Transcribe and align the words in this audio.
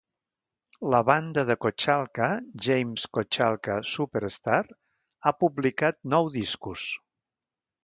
La 0.93 1.01
banda 1.09 1.43
de 1.49 1.55
Kochalka, 1.65 2.29
James 2.69 3.05
Kochalka 3.19 3.77
Superstar, 3.91 4.61
ha 5.29 5.37
publicat 5.45 6.03
nou 6.17 6.35
discos. 6.41 6.91